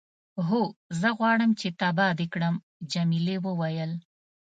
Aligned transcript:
هو، 0.47 0.61
زه 0.99 1.09
غواړم 1.17 1.51
چې 1.59 1.67
تباه 1.79 2.13
دې 2.19 2.27
کړم. 2.33 2.55
جميلې 2.93 3.37
وويل:. 3.45 3.91